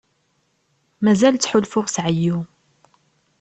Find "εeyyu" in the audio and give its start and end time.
2.05-2.37